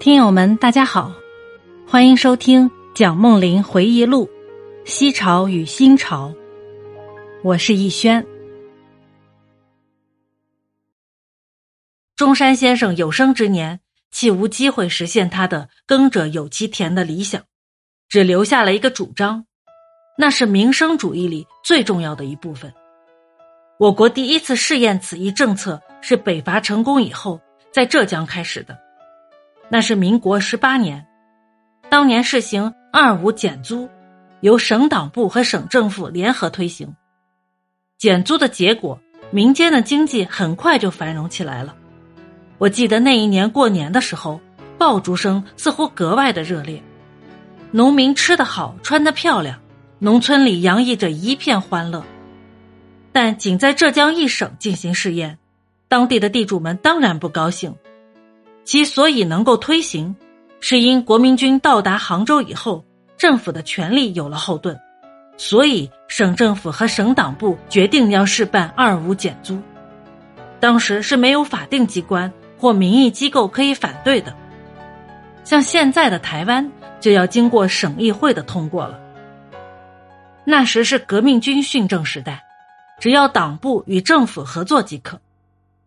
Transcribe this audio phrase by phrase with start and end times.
[0.00, 1.12] 听友们，大家好，
[1.86, 4.24] 欢迎收听蒋梦麟回忆录
[4.86, 6.30] 《西朝与新朝》，
[7.42, 8.26] 我是逸轩。
[12.16, 17.42] 中山先生有生之年，岂无机会实现他的“耕者有其田”的理想，
[18.08, 19.44] 只留下了一个主张，
[20.16, 22.72] 那是民生主义里最重要的一部分。
[23.78, 27.38] 我国第一次试验此一政策是北伐成功以后，
[27.70, 28.74] 在浙江开始的。
[29.72, 31.06] 那是民国十八年，
[31.88, 33.88] 当年实行二五减租，
[34.40, 36.92] 由省党部和省政府联合推行。
[37.96, 41.76] 减租的结果，民间的经济很快就繁荣起来了。
[42.58, 44.40] 我记得那一年过年的时候，
[44.76, 46.82] 爆竹声似乎格外的热烈，
[47.70, 49.60] 农民吃得好，穿得漂亮，
[50.00, 52.04] 农村里洋溢着一片欢乐。
[53.12, 55.38] 但仅在浙江一省进行试验，
[55.86, 57.72] 当地的地主们当然不高兴。
[58.70, 60.14] 其所以能够推行，
[60.60, 62.84] 是因国民军到达杭州以后，
[63.18, 64.78] 政府的权力有了后盾，
[65.36, 69.60] 所以省政府和省党部决定要试办二五减租。
[70.60, 74.32] 当时是没有法定机关或民意机构可以反对的，
[75.42, 78.96] 像现在的台湾就要经过省议会的通过了。
[80.44, 82.40] 那时是革命军训政时代，
[83.00, 85.20] 只要党部与政府合作即可，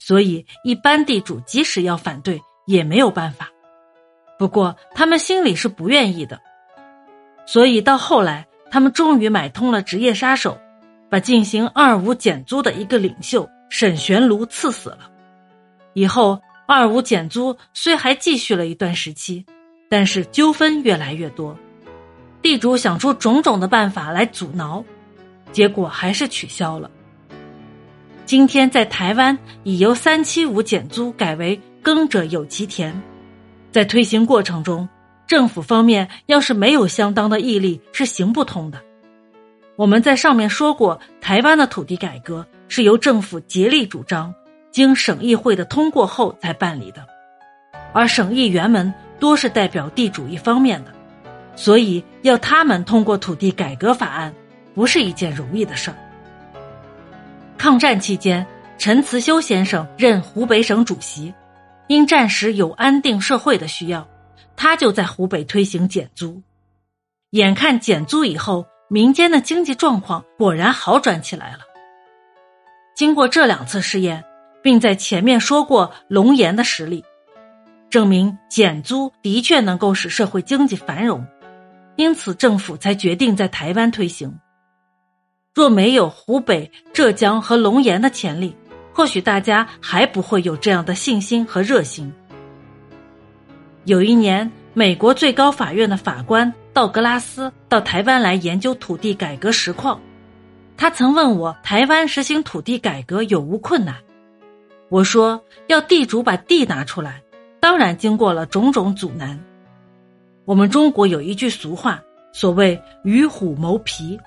[0.00, 2.42] 所以一般地主即使要反对。
[2.66, 3.50] 也没有办法，
[4.38, 6.40] 不过他们心里是不愿意的，
[7.46, 10.58] 所以到后来，他们终于买通了职业杀手，
[11.10, 15.10] 把进行二五减租的一个领袖沈玄庐刺死了。
[15.92, 19.44] 以后二五减租虽还继续了一段时期，
[19.90, 21.56] 但是纠纷越来越多，
[22.40, 24.82] 地主想出种种的办法来阻挠，
[25.52, 26.90] 结果还是取消了。
[28.24, 31.60] 今天在台湾已由三七五减租改为。
[31.84, 32.94] 耕者有其田，
[33.70, 34.88] 在推行过程中，
[35.26, 38.80] 政府方面要是没有相当的毅力，是行不通的。
[39.76, 44.34] 我们在上面说过，台湾的土地改革是由政府竭力主张，
[44.70, 47.06] 经省议会的通过后才办理的，
[47.92, 48.90] 而省议员们
[49.20, 50.92] 多是代表地主一方面的，
[51.54, 54.32] 所以要他们通过土地改革法案，
[54.74, 55.96] 不是一件容易的事儿。
[57.58, 58.46] 抗战期间，
[58.78, 61.30] 陈慈修先生任湖北省主席。
[61.86, 64.08] 因战时有安定社会的需要，
[64.56, 66.42] 他就在湖北推行减租。
[67.30, 71.58] 眼看减租以后，民间的经济状况果然好转起来了。
[72.94, 74.24] 经过这两次试验，
[74.62, 77.04] 并在前面说过龙岩的实例，
[77.90, 81.26] 证明减租的确能够使社会经济繁荣，
[81.96, 84.38] 因此政府才决定在台湾推行。
[85.54, 88.56] 若没有湖北、浙江和龙岩的潜力。
[88.94, 92.12] 或许大家还不会有这样的信心和热心。
[93.84, 100.00] 有一年，美国最高法院的法官道格拉斯到台湾来研究土地改革实况，
[100.76, 103.96] 他曾问我台湾实行土地改革有无困难。
[104.88, 107.20] 我说要地主把地拿出来，
[107.58, 109.40] 当然经过了种种阻难。
[110.44, 112.00] 我们中国有一句俗话，
[112.32, 114.20] 所谓“与虎谋皮”，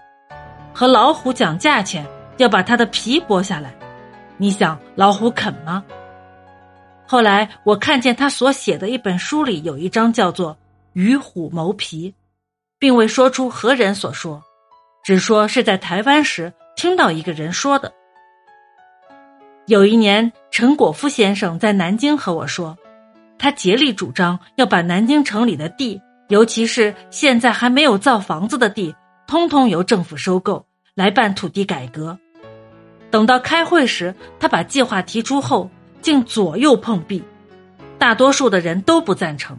[0.73, 3.76] 和老虎讲价钱，要把它的皮剥下来。
[4.37, 5.83] 你想老虎肯吗？
[7.05, 10.57] 后来我看见他所写的一本书里有一章叫做
[10.93, 12.13] “与虎谋皮”，
[12.77, 14.43] 并未说出何人所说，
[15.03, 17.91] 只说是在台湾时听到一个人说的。
[19.67, 22.77] 有一年，陈果夫先生在南京和我说，
[23.39, 28.93] 他竭力主张要把南京城里的地，尤其是现在还没有造房子的地，
[29.27, 32.17] 通通由政府收购，来办土地改革。
[33.09, 35.69] 等到开会时，他把计划提出后，
[36.01, 37.23] 竟左右碰壁，
[37.97, 39.57] 大多数的人都不赞成。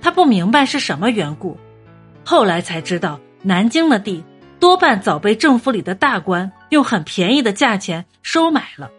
[0.00, 1.56] 他不明白是什么缘故，
[2.24, 4.24] 后来才知道，南京的地
[4.58, 8.90] 多半早被政府里的大官用很便宜的价钱收买了，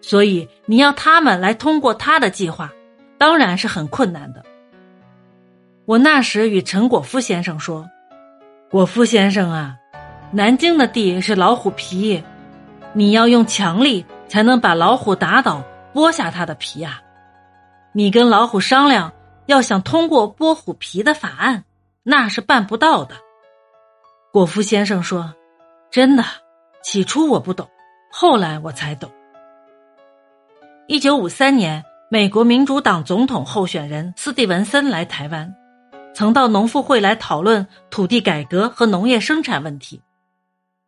[0.00, 2.72] 所以你要他们来通过他的计划，
[3.18, 4.44] 当然是很困难的。
[5.84, 7.88] 我那时与陈果夫先生说
[8.70, 9.76] ：“果夫先生啊，
[10.30, 12.22] 南京的地是老虎皮。”
[12.96, 17.02] 你要用强力才能把老虎打倒，剥下它的皮啊！
[17.92, 19.12] 你跟老虎商量，
[19.46, 21.64] 要想通过剥虎皮的法案，
[22.04, 23.16] 那是办不到的。
[24.32, 25.34] 果夫先生说
[25.90, 26.22] ：“真的，
[26.84, 27.68] 起初我不懂，
[28.12, 29.10] 后来我才懂。”
[30.86, 35.52] 一九五三年，美国民主党总统候选人斯蒂文森来台湾，
[36.14, 40.00] 曾到农妇会来讨论土地改革和农业生产问题。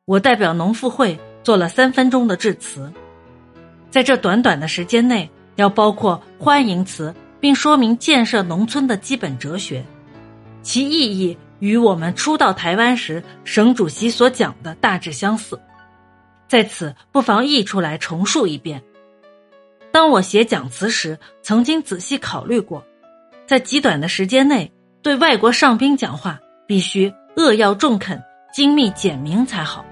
[0.04, 1.18] 我代表农妇会。
[1.46, 2.92] 做了三分钟的致辞，
[3.88, 9.84] 在这短短的时间内，要包括欢迎词、并说明建设农村的基本哲学，
[10.62, 15.56] 其意义与我们初到台湾时省主席所讲的大致相似。
[16.48, 18.82] 在此，不妨译出来重述一遍。
[19.92, 22.84] 当我写讲词时，曾经仔细考虑过，
[23.46, 28.20] 在极短的时间内对外国上宾讲话，必须扼要中肯、
[28.52, 29.84] 精密简明才好。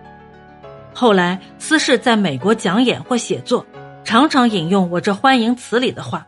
[0.94, 3.67] 后来，斯氏在美国讲演或写作，
[4.05, 6.25] 常常引用我这欢迎词里的话。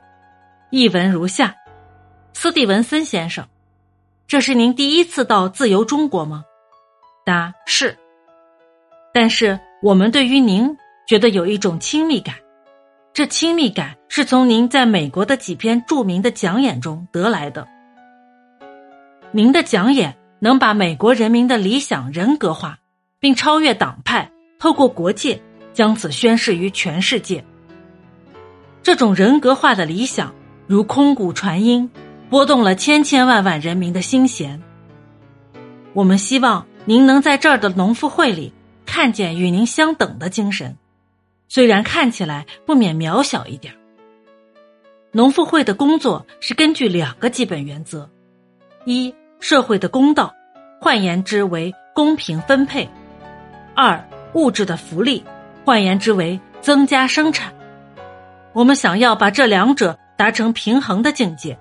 [0.70, 1.54] 译文如下：
[2.34, 3.46] 斯蒂文森先生，
[4.26, 6.44] 这是您第一次到自由中国吗？
[7.24, 7.96] 答是。
[9.14, 10.76] 但是我们对于您
[11.06, 12.34] 觉得有一种亲密感，
[13.12, 17.66] 这亲密感是从您在美国的几篇著名的讲演中得来的。
[19.30, 22.78] 您的讲演能把美国人民的理想人格化，
[23.20, 24.28] 并超越党派。
[24.58, 25.40] 透过国界
[25.72, 27.44] 将此宣示于全世界。
[28.82, 30.34] 这种人格化的理想
[30.66, 31.90] 如空谷传音，
[32.30, 34.62] 拨动了千千万万人民的心弦。
[35.92, 38.52] 我们希望您能在这儿的农妇会里
[38.84, 40.76] 看见与您相等的精神，
[41.48, 43.74] 虽然看起来不免渺小一点。
[45.12, 48.08] 农妇会的工作是根据两个基本原则：
[48.84, 50.34] 一、社会的公道，
[50.80, 52.86] 换言之为公平分配；
[53.74, 54.02] 二。
[54.36, 55.24] 物质的福利，
[55.64, 57.50] 换言之为增加生产。
[58.52, 61.58] 我们想要把这两者达成平衡的境界。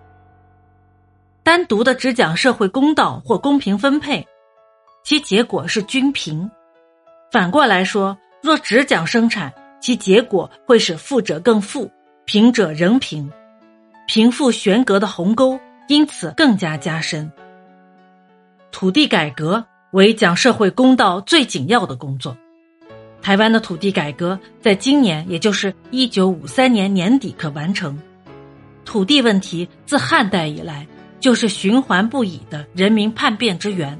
[1.41, 4.27] 单独的只讲社会公道或公平分配，
[5.05, 6.49] 其结果是均贫；
[7.31, 11.89] 反过来说，若只讲生产，其结果会使富者更富，
[12.25, 13.31] 贫者仍贫，
[14.05, 15.57] 贫富悬隔的鸿沟
[15.87, 17.31] 因此更加加深。
[18.69, 22.35] 土地改革为讲社会公道最紧要的工作。
[23.25, 27.99] 台湾的土地改革在今年，也就是一九五三年年底可完成。
[28.85, 30.85] 土地问题自汉代以来
[31.19, 33.99] 就是循环不已的人民叛变之源，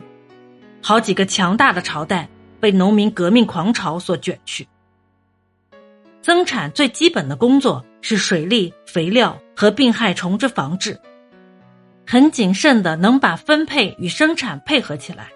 [0.79, 2.29] 好几个强大的朝代
[2.59, 4.67] 被农民革命狂潮所卷去。
[6.21, 10.95] 增产最基本的工作是水利、肥料和病害虫之防治，
[12.05, 15.29] 很谨慎的能把分配与生产配合起来，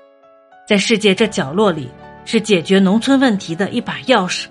[0.67, 1.89] 在世界这角落里。
[2.31, 4.45] 是解决农村问题的一把钥匙。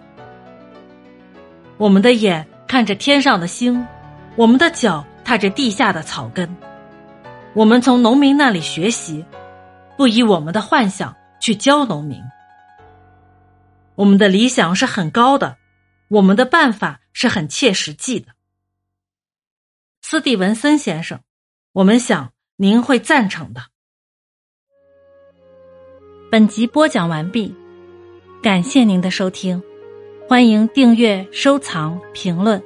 [1.77, 3.87] 我们的眼看着天上的星，
[4.35, 6.57] 我们的脚踏着地下的草根。
[7.55, 9.25] 我们从农民那里学习，
[9.97, 12.21] 不以我们的幻想去教农民。
[13.95, 15.57] 我们的理想是很高的，
[16.09, 18.33] 我们的办法是很切实际的。
[20.03, 21.21] 斯蒂文森先生，
[21.71, 23.67] 我们想您会赞成的。
[26.29, 27.55] 本集播讲完毕。
[28.41, 29.61] 感谢您的收听，
[30.29, 32.63] 欢迎订阅、收藏、评论。